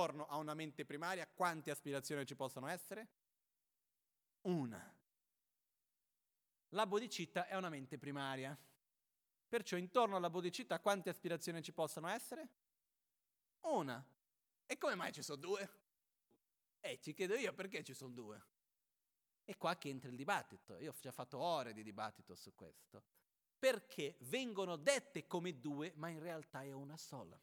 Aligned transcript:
intorno 0.00 0.26
a 0.28 0.36
una 0.36 0.54
mente 0.54 0.86
primaria, 0.86 1.26
quante 1.26 1.70
aspirazioni 1.70 2.24
ci 2.24 2.34
possono 2.34 2.66
essere? 2.68 3.08
Una. 4.42 4.94
La 6.70 6.86
bodhicitta 6.86 7.46
è 7.46 7.54
una 7.54 7.68
mente 7.68 7.98
primaria. 7.98 8.56
Perciò 9.46 9.76
intorno 9.76 10.16
alla 10.16 10.30
bodhicitta 10.30 10.80
quante 10.80 11.10
aspirazioni 11.10 11.62
ci 11.62 11.72
possono 11.72 12.08
essere? 12.08 12.48
Una. 13.62 14.02
E 14.64 14.78
come 14.78 14.94
mai 14.94 15.12
ci 15.12 15.22
sono 15.22 15.38
due? 15.38 15.70
Eh, 16.80 16.98
ci 17.02 17.12
chiedo 17.12 17.34
io 17.34 17.52
perché 17.52 17.84
ci 17.84 17.92
sono 17.92 18.14
due. 18.14 18.42
E 19.44 19.58
qua 19.58 19.76
che 19.76 19.90
entra 19.90 20.08
il 20.08 20.16
dibattito. 20.16 20.78
Io 20.78 20.92
ho 20.92 20.96
già 20.98 21.12
fatto 21.12 21.38
ore 21.38 21.74
di 21.74 21.82
dibattito 21.82 22.34
su 22.34 22.54
questo. 22.54 23.04
Perché 23.58 24.16
vengono 24.20 24.76
dette 24.76 25.26
come 25.26 25.60
due, 25.60 25.92
ma 25.96 26.08
in 26.08 26.20
realtà 26.20 26.62
è 26.62 26.72
una 26.72 26.96
sola. 26.96 27.38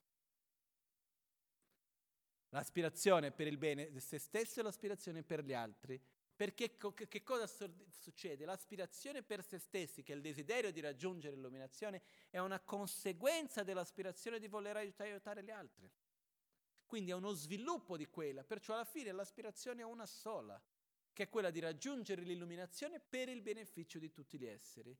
L'aspirazione 2.57 3.29
per 3.29 3.45
il 3.45 3.57
bene 3.57 3.91
di 3.91 3.99
se 3.99 4.17
stesso 4.17 4.59
e 4.59 4.63
l'aspirazione 4.63 5.21
per 5.21 5.43
gli 5.43 5.53
altri. 5.53 6.01
Perché 6.35 6.75
che 6.75 7.21
cosa 7.21 7.45
succede? 7.45 8.45
L'aspirazione 8.45 9.21
per 9.21 9.43
se 9.43 9.59
stessi, 9.59 10.01
che 10.01 10.13
è 10.13 10.15
il 10.15 10.23
desiderio 10.23 10.71
di 10.71 10.79
raggiungere 10.79 11.35
l'illuminazione, 11.35 12.01
è 12.31 12.39
una 12.39 12.59
conseguenza 12.59 13.61
dell'aspirazione 13.61 14.39
di 14.39 14.47
voler 14.47 14.75
aiutare, 14.75 15.11
aiutare 15.11 15.43
gli 15.43 15.51
altri. 15.51 15.87
Quindi 16.87 17.11
è 17.11 17.13
uno 17.13 17.33
sviluppo 17.33 17.95
di 17.95 18.07
quella, 18.07 18.43
perciò 18.43 18.73
alla 18.73 18.85
fine 18.85 19.11
l'aspirazione 19.11 19.81
è 19.81 19.85
una 19.85 20.07
sola, 20.07 20.59
che 21.13 21.23
è 21.23 21.29
quella 21.29 21.51
di 21.51 21.59
raggiungere 21.59 22.23
l'illuminazione 22.23 22.99
per 22.99 23.29
il 23.29 23.43
beneficio 23.43 23.99
di 23.99 24.11
tutti 24.11 24.39
gli 24.39 24.47
esseri. 24.47 24.97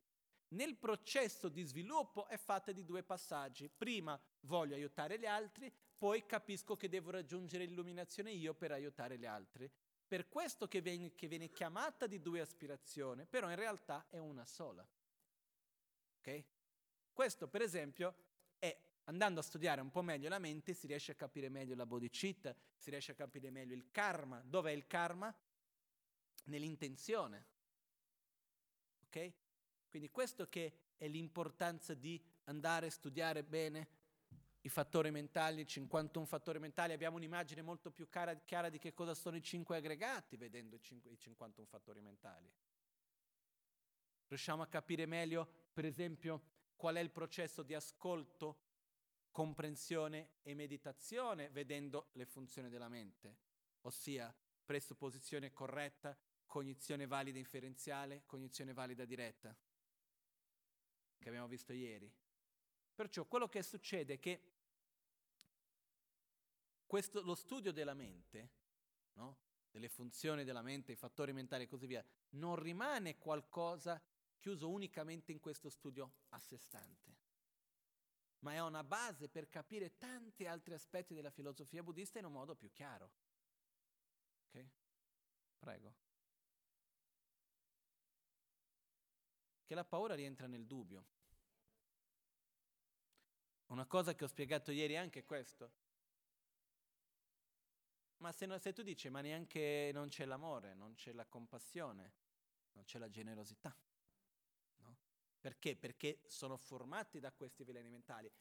Nel 0.49 0.75
processo 0.75 1.49
di 1.49 1.63
sviluppo 1.63 2.27
è 2.27 2.37
fatta 2.37 2.71
di 2.71 2.85
due 2.85 3.01
passaggi. 3.01 3.67
Prima 3.67 4.19
voglio 4.41 4.75
aiutare 4.75 5.17
gli 5.17 5.25
altri, 5.25 5.73
poi 5.97 6.25
capisco 6.25 6.75
che 6.75 6.89
devo 6.89 7.09
raggiungere 7.09 7.65
l'illuminazione 7.65 8.31
io 8.31 8.53
per 8.53 8.71
aiutare 8.71 9.17
gli 9.17 9.25
altri. 9.25 9.69
Per 10.07 10.29
questo 10.29 10.67
che 10.67 10.79
viene, 10.79 11.15
che 11.15 11.27
viene 11.27 11.49
chiamata 11.49 12.07
di 12.07 12.21
due 12.21 12.39
aspirazioni, 12.39 13.25
però 13.25 13.49
in 13.49 13.55
realtà 13.55 14.05
è 14.09 14.19
una 14.19 14.45
sola. 14.45 14.87
Ok? 16.19 16.43
Questo, 17.11 17.47
per 17.47 17.61
esempio, 17.61 18.15
è 18.59 18.77
andando 19.05 19.39
a 19.39 19.43
studiare 19.43 19.81
un 19.81 19.89
po' 19.89 20.01
meglio 20.01 20.29
la 20.29 20.39
mente, 20.39 20.73
si 20.73 20.87
riesce 20.87 21.13
a 21.13 21.15
capire 21.15 21.49
meglio 21.49 21.75
la 21.75 21.85
bodhicitta, 21.85 22.55
si 22.77 22.89
riesce 22.89 23.13
a 23.13 23.15
capire 23.15 23.49
meglio 23.49 23.73
il 23.73 23.89
karma. 23.91 24.41
Dov'è 24.45 24.71
il 24.71 24.85
karma? 24.87 25.35
Nell'intenzione. 26.45 27.45
Ok? 29.07 29.33
Quindi 29.89 30.09
questo 30.09 30.47
che 30.47 30.93
è 30.95 31.07
l'importanza 31.07 31.93
di 31.93 32.21
andare 32.45 32.87
a 32.87 32.91
studiare 32.91 33.43
bene 33.43 33.96
i 34.67 34.69
fattori 34.69 35.11
mentali, 35.11 35.65
51 35.65 36.25
fattori 36.25 36.59
mentali, 36.59 36.91
abbiamo 36.91 37.15
un'immagine 37.15 37.61
molto 37.61 37.89
più 37.89 38.09
chiara, 38.09 38.35
chiara 38.35 38.67
di 38.67 38.77
che 38.77 38.93
cosa 38.93 39.13
sono 39.13 39.37
i 39.37 39.41
cinque 39.41 39.77
aggregati 39.77 40.35
vedendo 40.35 40.75
i, 40.75 40.81
5, 40.81 41.09
i 41.09 41.17
51 41.17 41.65
fattori 41.65 42.01
mentali. 42.01 42.51
Riusciamo 44.27 44.61
a 44.61 44.67
capire 44.67 45.05
meglio, 45.05 45.47
per 45.71 45.85
esempio, 45.85 46.41
qual 46.75 46.95
è 46.95 46.99
il 46.99 47.11
processo 47.11 47.63
di 47.63 47.73
ascolto, 47.73 48.65
comprensione 49.31 50.31
e 50.41 50.53
meditazione 50.53 51.49
vedendo 51.49 52.09
le 52.13 52.25
funzioni 52.25 52.67
della 52.67 52.89
mente, 52.89 53.37
ossia 53.81 54.35
presupposizione 54.65 55.53
corretta, 55.53 56.17
cognizione 56.45 57.07
valida 57.07 57.39
inferenziale, 57.39 58.23
cognizione 58.25 58.73
valida 58.73 59.05
diretta, 59.05 59.55
che 61.17 61.29
abbiamo 61.29 61.47
visto 61.47 61.71
ieri. 61.71 62.13
Perciò 62.93 63.23
quello 63.25 63.47
che 63.47 63.63
succede 63.63 64.15
è 64.15 64.19
che 64.19 64.56
questo, 66.87 67.21
lo 67.21 67.35
studio 67.35 67.71
della 67.71 67.93
mente, 67.93 68.49
no? 69.13 69.37
delle 69.69 69.89
funzioni 69.89 70.43
della 70.43 70.61
mente, 70.63 70.93
i 70.93 70.95
fattori 70.95 71.33
mentali 71.33 71.63
e 71.63 71.67
così 71.67 71.85
via, 71.85 72.03
non 72.29 72.55
rimane 72.55 73.17
qualcosa 73.17 74.01
chiuso 74.37 74.69
unicamente 74.69 75.31
in 75.31 75.39
questo 75.39 75.69
studio 75.69 76.13
a 76.29 76.39
sé 76.39 76.57
stante, 76.57 77.17
ma 78.39 78.53
è 78.53 78.61
una 78.61 78.83
base 78.83 79.29
per 79.29 79.49
capire 79.49 79.97
tanti 79.97 80.47
altri 80.47 80.73
aspetti 80.73 81.13
della 81.13 81.29
filosofia 81.29 81.83
buddista 81.83 82.19
in 82.19 82.25
un 82.25 82.31
modo 82.31 82.55
più 82.55 82.71
chiaro. 82.71 83.11
Ok? 84.47 84.65
Prego. 85.59 85.95
Che 89.65 89.75
la 89.75 89.83
paura 89.83 90.15
rientra 90.15 90.47
nel 90.47 90.65
dubbio. 90.65 91.05
Una 93.67 93.85
cosa 93.85 94.15
che 94.15 94.23
ho 94.23 94.27
spiegato 94.27 94.71
ieri 94.71 94.93
è 94.93 94.97
anche 94.97 95.25
questo. 95.25 95.71
Ma 98.17 98.31
se, 98.31 98.45
no, 98.45 98.57
se 98.57 98.73
tu 98.73 98.81
dici, 98.81 99.09
ma 99.09 99.21
neanche 99.21 99.91
non 99.93 100.07
c'è 100.09 100.25
l'amore, 100.25 100.73
non 100.73 100.95
c'è 100.95 101.13
la 101.13 101.25
compassione, 101.25 102.13
non 102.71 102.83
c'è 102.83 102.97
la 102.97 103.09
generosità. 103.09 103.75
No? 104.77 104.97
Perché? 105.39 105.75
Perché 105.75 106.23
sono 106.25 106.57
formati 106.57 107.19
da 107.19 107.31
questi 107.31 107.63
veleni 107.63 107.89
mentali. 107.89 108.31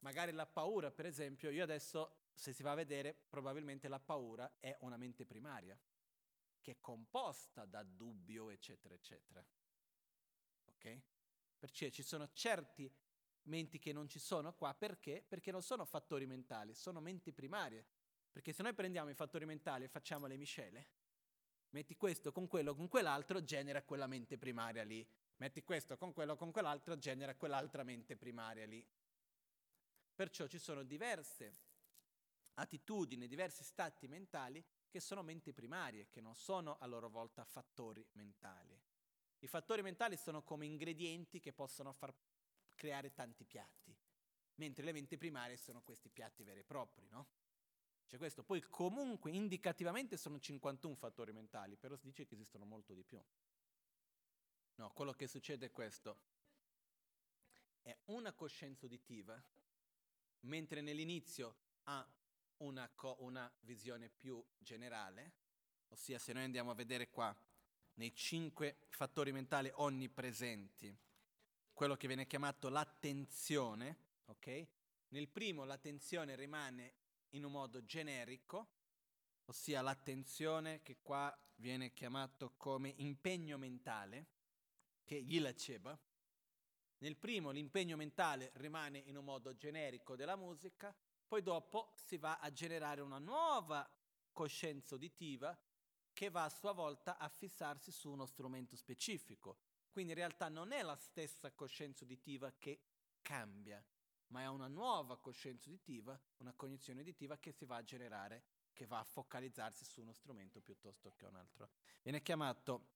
Magari 0.00 0.32
la 0.32 0.46
paura, 0.46 0.90
per 0.90 1.04
esempio, 1.04 1.50
io 1.50 1.62
adesso, 1.62 2.28
se 2.32 2.52
si 2.52 2.62
va 2.62 2.72
a 2.72 2.76
vedere, 2.76 3.14
probabilmente 3.14 3.88
la 3.88 4.00
paura 4.00 4.56
è 4.58 4.74
una 4.80 4.96
mente 4.96 5.26
primaria, 5.26 5.78
che 6.60 6.72
è 6.72 6.80
composta 6.80 7.66
da 7.66 7.82
dubbio, 7.82 8.48
eccetera, 8.48 8.94
eccetera. 8.94 9.44
Ok? 10.64 11.00
Perché 11.58 11.90
ci 11.90 12.02
sono 12.02 12.30
certi 12.32 12.90
menti 13.42 13.78
che 13.78 13.92
non 13.92 14.08
ci 14.08 14.18
sono 14.18 14.54
qua, 14.54 14.74
perché? 14.74 15.22
Perché 15.26 15.50
non 15.50 15.62
sono 15.62 15.84
fattori 15.84 16.26
mentali, 16.26 16.74
sono 16.74 17.00
menti 17.00 17.32
primarie 17.32 17.86
perché 18.36 18.52
se 18.52 18.62
noi 18.62 18.74
prendiamo 18.74 19.08
i 19.08 19.14
fattori 19.14 19.46
mentali 19.46 19.84
e 19.84 19.88
facciamo 19.88 20.26
le 20.26 20.36
miscele, 20.36 20.88
metti 21.70 21.96
questo 21.96 22.32
con 22.32 22.46
quello 22.46 22.74
con 22.74 22.86
quell'altro, 22.86 23.42
genera 23.42 23.82
quella 23.82 24.06
mente 24.06 24.36
primaria 24.36 24.84
lì. 24.84 25.08
Metti 25.36 25.62
questo 25.62 25.96
con 25.96 26.12
quello 26.12 26.36
con 26.36 26.52
quell'altro, 26.52 26.98
genera 26.98 27.34
quell'altra 27.34 27.82
mente 27.82 28.14
primaria 28.14 28.66
lì. 28.66 28.86
Perciò 30.14 30.46
ci 30.48 30.58
sono 30.58 30.82
diverse 30.82 31.60
attitudini, 32.56 33.26
diversi 33.26 33.64
stati 33.64 34.06
mentali 34.06 34.62
che 34.86 35.00
sono 35.00 35.22
menti 35.22 35.54
primarie, 35.54 36.10
che 36.10 36.20
non 36.20 36.34
sono 36.34 36.76
a 36.76 36.84
loro 36.84 37.08
volta 37.08 37.42
fattori 37.42 38.06
mentali. 38.12 38.78
I 39.38 39.46
fattori 39.46 39.80
mentali 39.80 40.18
sono 40.18 40.42
come 40.42 40.66
ingredienti 40.66 41.40
che 41.40 41.54
possono 41.54 41.94
far 41.94 42.14
creare 42.74 43.14
tanti 43.14 43.46
piatti, 43.46 43.96
mentre 44.56 44.84
le 44.84 44.92
menti 44.92 45.16
primarie 45.16 45.56
sono 45.56 45.80
questi 45.80 46.10
piatti 46.10 46.44
veri 46.44 46.60
e 46.60 46.64
propri, 46.64 47.08
no? 47.08 47.44
C'è 48.06 48.18
questo. 48.18 48.44
Poi 48.44 48.62
comunque 48.62 49.32
indicativamente 49.32 50.16
sono 50.16 50.38
51 50.38 50.94
fattori 50.94 51.32
mentali, 51.32 51.76
però 51.76 51.96
si 51.96 52.06
dice 52.06 52.24
che 52.24 52.34
esistono 52.34 52.64
molto 52.64 52.94
di 52.94 53.02
più. 53.02 53.20
No, 54.76 54.90
quello 54.92 55.12
che 55.12 55.26
succede 55.26 55.66
è 55.66 55.70
questo. 55.72 56.18
È 57.82 57.96
una 58.06 58.32
coscienza 58.32 58.86
uditiva, 58.86 59.40
mentre 60.40 60.80
nell'inizio 60.80 61.56
ha 61.84 62.06
una, 62.58 62.88
co- 62.94 63.16
una 63.20 63.50
visione 63.60 64.08
più 64.08 64.44
generale, 64.58 65.32
ossia 65.88 66.18
se 66.18 66.32
noi 66.32 66.44
andiamo 66.44 66.70
a 66.70 66.74
vedere 66.74 67.10
qua 67.10 67.34
nei 67.94 68.14
cinque 68.14 68.86
fattori 68.88 69.32
mentali 69.32 69.70
onnipresenti, 69.74 70.94
quello 71.72 71.96
che 71.96 72.06
viene 72.06 72.26
chiamato 72.26 72.68
l'attenzione, 72.68 73.96
ok? 74.26 74.66
Nel 75.08 75.28
primo 75.28 75.64
l'attenzione 75.64 76.34
rimane 76.34 76.94
in 77.36 77.44
un 77.44 77.52
modo 77.52 77.84
generico, 77.84 78.68
ossia 79.44 79.82
l'attenzione 79.82 80.82
che 80.82 80.98
qua 81.02 81.34
viene 81.56 81.92
chiamato 81.92 82.54
come 82.56 82.94
impegno 82.96 83.58
mentale, 83.58 84.26
che 85.04 85.22
gli 85.22 85.38
laceba. 85.40 85.98
Nel 86.98 87.16
primo 87.16 87.50
l'impegno 87.50 87.96
mentale 87.96 88.50
rimane 88.54 88.98
in 88.98 89.16
un 89.16 89.24
modo 89.24 89.54
generico 89.54 90.16
della 90.16 90.36
musica, 90.36 90.94
poi 91.28 91.42
dopo 91.42 91.92
si 91.94 92.16
va 92.16 92.38
a 92.38 92.50
generare 92.50 93.02
una 93.02 93.18
nuova 93.18 93.88
coscienza 94.32 94.94
uditiva 94.94 95.56
che 96.12 96.30
va 96.30 96.44
a 96.44 96.48
sua 96.48 96.72
volta 96.72 97.18
a 97.18 97.28
fissarsi 97.28 97.92
su 97.92 98.10
uno 98.10 98.24
strumento 98.24 98.76
specifico. 98.76 99.58
Quindi 99.90 100.12
in 100.12 100.18
realtà 100.18 100.48
non 100.48 100.72
è 100.72 100.82
la 100.82 100.96
stessa 100.96 101.52
coscienza 101.52 102.04
uditiva 102.04 102.52
che 102.58 102.80
cambia, 103.20 103.84
ma 104.28 104.42
è 104.42 104.48
una 104.48 104.68
nuova 104.68 105.18
coscienza 105.18 105.68
uditiva, 105.68 106.18
una 106.38 106.52
cognizione 106.52 107.00
uditiva 107.00 107.38
che 107.38 107.52
si 107.52 107.64
va 107.64 107.76
a 107.76 107.84
generare, 107.84 108.44
che 108.72 108.86
va 108.86 108.98
a 108.98 109.04
focalizzarsi 109.04 109.84
su 109.84 110.00
uno 110.00 110.12
strumento 110.12 110.60
piuttosto 110.60 111.12
che 111.16 111.24
un 111.24 111.36
altro. 111.36 111.70
Viene 112.02 112.22
chiamato 112.22 112.94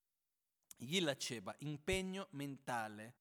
Yilla 0.77 1.15
Cheba, 1.15 1.55
impegno 1.59 2.27
mentale. 2.31 3.15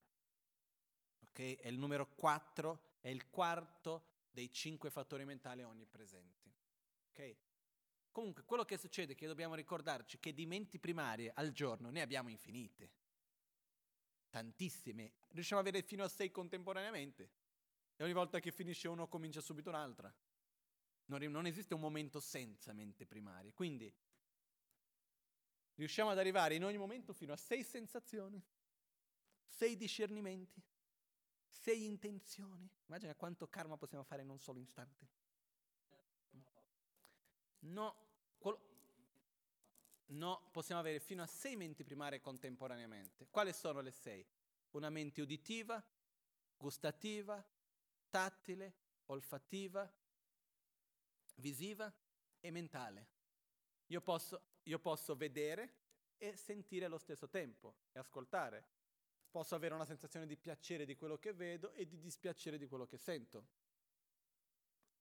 Okay? 1.29 1.57
È 1.57 1.69
il 1.69 1.79
numero 1.79 2.09
4, 2.15 2.97
è 3.01 3.09
il 3.09 3.29
quarto 3.31 4.09
dei 4.31 4.51
cinque 4.53 4.91
fattori 4.91 5.25
mentali 5.25 5.63
onnipresenti. 5.63 6.53
Okay? 7.11 7.37
Comunque, 8.11 8.45
quello 8.45 8.65
che 8.65 8.77
succede 8.77 9.13
è 9.13 9.17
che 9.17 9.27
dobbiamo 9.27 9.55
ricordarci 9.55 10.19
che 10.19 10.35
di 10.35 10.47
menti 10.47 10.79
primarie 10.79 11.33
al 11.35 11.53
giorno 11.53 11.91
ne 11.91 12.01
abbiamo 12.01 12.29
infinite. 12.29 12.91
Tantissime. 14.29 15.13
Riusciamo 15.29 15.61
ad 15.61 15.67
avere 15.67 15.85
fino 15.85 16.05
a 16.05 16.09
sei 16.09 16.31
contemporaneamente. 16.31 17.31
E 18.01 18.05
ogni 18.05 18.15
volta 18.15 18.41
che 18.41 18.51
finisce 18.51 18.89
uno 18.89 19.09
comincia 19.09 19.43
subito 19.43 19.69
un'altra. 19.69 20.11
Non, 21.05 21.23
non 21.25 21.45
esiste 21.45 21.75
un 21.75 21.81
momento 21.81 22.19
senza 22.19 22.73
mente 22.73 23.05
primaria. 23.05 23.53
Quindi 23.53 23.95
riusciamo 25.75 26.09
ad 26.09 26.17
arrivare 26.17 26.55
in 26.55 26.65
ogni 26.65 26.79
momento 26.79 27.13
fino 27.13 27.35
a 27.35 27.37
sei 27.37 27.63
sensazioni, 27.63 28.43
sei 29.45 29.77
discernimenti, 29.77 30.63
sei 31.47 31.85
intenzioni. 31.85 32.67
Immagina 32.87 33.15
quanto 33.15 33.49
karma 33.49 33.77
possiamo 33.77 34.03
fare 34.03 34.23
in 34.23 34.31
un 34.31 34.39
solo 34.39 34.61
istante. 34.61 35.07
No, 37.59 37.97
no, 40.07 40.49
possiamo 40.53 40.81
avere 40.81 41.01
fino 41.01 41.23
a 41.23 41.27
sei 41.27 41.55
menti 41.55 41.85
primarie 41.85 42.23
contemporaneamente. 42.23 43.27
Quali 43.29 43.53
sono 43.53 43.83
le 43.83 43.91
sei? 43.91 44.27
Una 44.71 44.89
mente 44.89 45.21
uditiva, 45.21 45.85
gustativa, 46.57 47.47
tattile, 48.11 48.75
olfattiva, 49.07 49.91
visiva 51.37 51.93
e 52.41 52.51
mentale. 52.51 53.09
Io 53.87 54.01
posso, 54.01 54.59
io 54.65 54.79
posso 54.79 55.17
vedere 55.17 55.79
e 56.19 56.37
sentire 56.37 56.85
allo 56.85 56.99
stesso 56.99 57.29
tempo 57.29 57.77
e 57.93 57.99
ascoltare. 57.99 58.79
Posso 59.31 59.55
avere 59.55 59.75
una 59.75 59.85
sensazione 59.85 60.27
di 60.27 60.37
piacere 60.37 60.85
di 60.85 60.97
quello 60.97 61.19
che 61.19 61.33
vedo 61.33 61.73
e 61.73 61.87
di 61.87 61.99
dispiacere 61.99 62.59
di 62.59 62.67
quello 62.67 62.87
che 62.87 62.99
sento. 62.99 63.47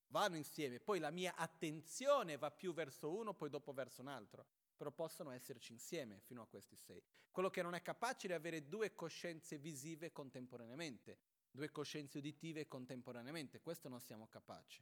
Vanno 0.08 0.38
insieme, 0.38 0.80
poi 0.80 1.00
la 1.00 1.12
mia 1.12 1.36
attenzione 1.36 2.38
va 2.38 2.50
più 2.50 2.74
verso 2.74 3.12
uno, 3.12 3.34
poi 3.36 3.50
dopo 3.50 3.74
verso 3.74 4.02
un 4.02 4.08
altro, 4.08 4.48
però 4.76 4.92
possono 4.92 5.32
esserci 5.32 5.72
insieme 5.72 6.20
fino 6.22 6.42
a 6.42 6.48
questi 6.48 6.76
sei. 6.76 7.04
Quello 7.30 7.50
che 7.50 7.62
non 7.62 7.76
è 7.76 7.82
capace 7.82 8.28
è 8.28 8.34
avere 8.34 8.68
due 8.68 8.96
coscienze 8.96 9.58
visive 9.58 10.12
contemporaneamente, 10.12 11.20
due 11.60 11.72
coscienze 11.72 12.20
uditive 12.20 12.70
contemporaneamente, 12.70 13.60
questo 13.60 13.90
non 13.90 14.00
siamo 14.00 14.30
capaci. 14.30 14.82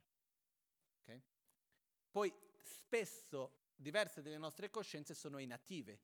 Okay? 1.02 1.24
Poi 2.12 2.32
spesso 2.62 3.72
diverse 3.76 4.22
delle 4.22 4.38
nostre 4.38 4.70
coscienze 4.70 5.16
sono 5.16 5.40
inative, 5.40 6.00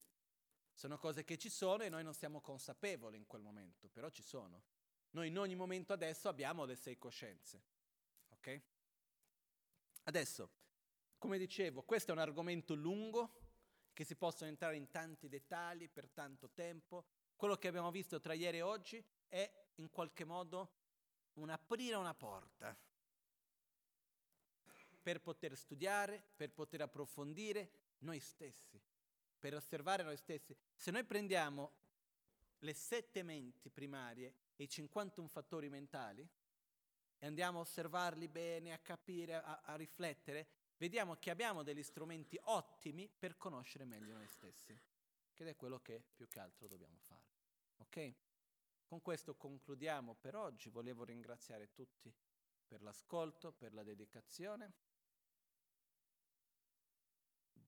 sono 0.73 0.97
cose 0.97 1.23
che 1.23 1.37
ci 1.37 1.49
sono 1.49 1.83
e 1.83 1.89
noi 1.89 2.03
non 2.03 2.15
siamo 2.15 2.41
consapevoli 2.41 3.17
in 3.17 3.27
quel 3.27 3.43
momento, 3.43 3.87
però 3.87 4.09
ci 4.09 4.23
sono. 4.23 4.63
Noi 5.11 5.27
in 5.27 5.37
ogni 5.37 5.53
momento 5.53 5.93
adesso 5.93 6.27
abbiamo 6.27 6.65
le 6.65 6.75
sei 6.75 6.97
coscienze. 6.97 7.61
Ok? 8.29 8.61
Adesso, 10.05 10.49
come 11.19 11.37
dicevo, 11.37 11.83
questo 11.83 12.09
è 12.09 12.13
un 12.15 12.19
argomento 12.19 12.73
lungo 12.73 13.41
che 13.93 14.03
si 14.03 14.15
possono 14.15 14.49
entrare 14.49 14.75
in 14.75 14.89
tanti 14.89 15.29
dettagli 15.29 15.87
per 15.87 16.09
tanto 16.09 16.49
tempo. 16.49 17.05
Quello 17.43 17.57
che 17.57 17.67
abbiamo 17.67 17.91
visto 17.91 18.21
tra 18.21 18.31
ieri 18.31 18.59
e 18.59 18.61
oggi 18.61 19.03
è 19.27 19.51
in 19.75 19.89
qualche 19.89 20.23
modo 20.23 20.75
un 21.33 21.49
aprire 21.49 21.97
una 21.97 22.13
porta 22.13 22.73
per 25.01 25.19
poter 25.19 25.57
studiare, 25.57 26.23
per 26.37 26.51
poter 26.53 26.83
approfondire 26.83 27.97
noi 27.97 28.21
stessi, 28.21 28.81
per 29.37 29.55
osservare 29.55 30.03
noi 30.03 30.15
stessi. 30.15 30.55
Se 30.73 30.89
noi 30.89 31.03
prendiamo 31.03 31.73
le 32.59 32.73
sette 32.73 33.23
menti 33.23 33.69
primarie 33.69 34.35
e 34.55 34.63
i 34.63 34.69
51 34.69 35.27
fattori 35.27 35.67
mentali 35.67 36.25
e 37.17 37.25
andiamo 37.25 37.57
a 37.57 37.63
osservarli 37.63 38.29
bene, 38.29 38.71
a 38.71 38.79
capire, 38.79 39.35
a, 39.35 39.63
a 39.65 39.75
riflettere, 39.75 40.47
vediamo 40.77 41.17
che 41.17 41.29
abbiamo 41.29 41.61
degli 41.61 41.83
strumenti 41.83 42.39
ottimi 42.43 43.09
per 43.09 43.35
conoscere 43.35 43.83
meglio 43.83 44.13
noi 44.13 44.29
stessi, 44.29 44.79
che 45.33 45.49
è 45.49 45.55
quello 45.55 45.79
che 45.79 46.03
più 46.13 46.27
che 46.27 46.39
altro 46.39 46.67
dobbiamo 46.67 46.99
fare. 46.99 47.25
Ok? 47.77 48.13
Con 48.85 49.01
questo 49.01 49.35
concludiamo 49.35 50.15
per 50.15 50.35
oggi. 50.35 50.69
Volevo 50.69 51.03
ringraziare 51.03 51.71
tutti 51.73 52.13
per 52.67 52.81
l'ascolto, 52.81 53.51
per 53.51 53.73
la 53.73 53.83
dedicazione. 53.83 54.73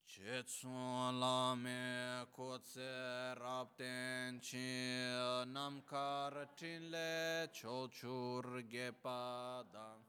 Chetsun 0.06 1.20
lame 1.20 2.28
kotse 2.32 3.34
rapten 3.34 4.40
chi 4.40 5.02
namkar 5.46 6.54
chinle 6.54 7.50
chochur 7.52 8.64
gepadang 8.66 10.04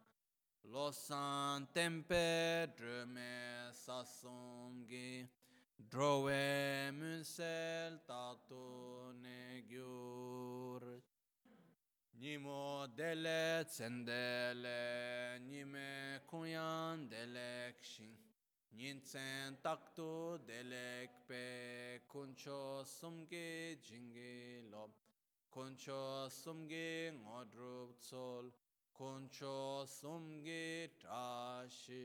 losan 0.68 1.66
tempe 1.72 2.72
drume 2.76 3.70
sasumgi 3.72 5.28
Drove 5.78 6.90
munsel 6.92 8.00
tatu 8.06 9.12
ne 9.22 9.62
gyur. 9.68 10.82
Nimo 12.18 12.86
dele 12.96 13.64
tsendele 13.64 15.38
nime 15.48 16.20
kunyan 16.26 17.08
delek 17.08 17.84
shin 17.84 18.16
Nintsen 18.76 19.56
taktu 19.62 20.38
delek 20.46 21.10
pe 21.28 22.00
kuncho 22.12 22.84
sumge 22.84 23.78
jingi 23.80 24.62
lob. 24.70 24.90
Kuncho 25.50 26.28
sumge 26.28 27.12
ngodrup 27.22 27.96
tsol. 27.98 28.52
Kuncho 28.92 29.86
sumge 29.86 30.90
tashi 31.00 32.04